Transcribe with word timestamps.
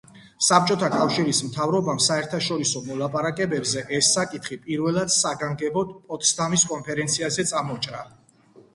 საბჭოთა 0.43 0.87
კავშირის 0.93 1.41
მთავრობამ 1.49 1.99
საერთაშორისო 2.05 2.81
მოლაპარაკებებზე 2.87 3.85
ეს 4.01 4.11
საკითხი 4.19 4.61
პირველად 4.67 5.15
საგანგებოდ 5.21 5.97
პოტსდამის 6.11 6.69
კონფერენციაზე 6.75 7.51
წამოჭრა. 7.55 8.07